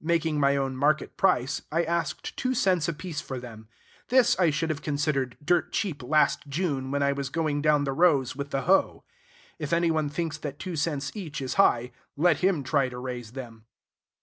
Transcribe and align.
Making 0.00 0.40
my 0.40 0.56
own 0.56 0.74
market 0.74 1.18
price, 1.18 1.60
I 1.70 1.84
asked 1.84 2.34
two 2.38 2.54
cents 2.54 2.88
apiece 2.88 3.20
for 3.20 3.38
them. 3.38 3.68
This 4.08 4.34
I 4.38 4.48
should 4.48 4.70
have 4.70 4.80
considered 4.80 5.36
dirt 5.44 5.70
cheap 5.70 6.02
last 6.02 6.46
June, 6.48 6.90
when 6.90 7.02
I 7.02 7.12
was 7.12 7.28
going 7.28 7.60
down 7.60 7.84
the 7.84 7.92
rows 7.92 8.34
with 8.34 8.52
the 8.52 8.62
hoe. 8.62 9.04
If 9.58 9.74
any 9.74 9.90
one 9.90 10.08
thinks 10.08 10.38
that 10.38 10.58
two 10.58 10.76
cents 10.76 11.12
each 11.14 11.42
is 11.42 11.56
high, 11.60 11.92
let 12.16 12.38
him 12.38 12.62
try 12.64 12.88
to 12.88 12.96
raise 12.98 13.32
them. 13.32 13.66